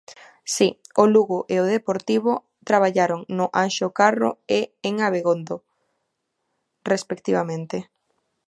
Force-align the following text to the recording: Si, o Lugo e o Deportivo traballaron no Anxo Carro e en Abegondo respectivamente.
Si, 0.55 0.67
o 1.01 1.03
Lugo 1.13 1.39
e 1.53 1.55
o 1.63 1.69
Deportivo 1.75 2.31
traballaron 2.69 3.21
no 3.37 3.45
Anxo 3.65 3.87
Carro 3.99 4.31
e 4.59 4.61
en 4.87 4.95
Abegondo 5.07 5.55
respectivamente. 6.91 7.77